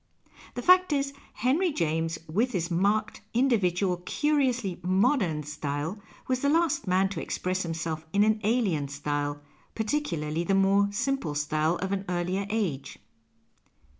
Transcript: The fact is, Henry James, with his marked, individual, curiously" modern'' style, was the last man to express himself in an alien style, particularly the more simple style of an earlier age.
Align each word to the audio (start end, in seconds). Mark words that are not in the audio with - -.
The 0.55 0.63
fact 0.63 0.91
is, 0.93 1.13
Henry 1.35 1.71
James, 1.71 2.17
with 2.27 2.53
his 2.53 2.71
marked, 2.71 3.21
individual, 3.35 3.97
curiously" 3.97 4.79
modern'' 5.03 5.43
style, 5.43 6.01
was 6.27 6.39
the 6.39 6.49
last 6.49 6.87
man 6.87 7.07
to 7.09 7.21
express 7.21 7.61
himself 7.61 8.03
in 8.11 8.23
an 8.23 8.41
alien 8.43 8.87
style, 8.87 9.43
particularly 9.75 10.43
the 10.43 10.55
more 10.55 10.91
simple 10.91 11.35
style 11.35 11.75
of 11.83 11.91
an 11.91 12.05
earlier 12.09 12.47
age. 12.49 12.97